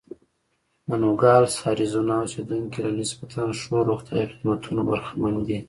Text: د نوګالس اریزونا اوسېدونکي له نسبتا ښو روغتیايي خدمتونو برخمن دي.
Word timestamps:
د 0.87 0.89
نوګالس 1.03 1.53
اریزونا 1.69 2.15
اوسېدونکي 2.21 2.79
له 2.85 2.91
نسبتا 2.99 3.43
ښو 3.61 3.75
روغتیايي 3.89 4.25
خدمتونو 4.31 4.81
برخمن 4.89 5.35
دي. 5.47 5.57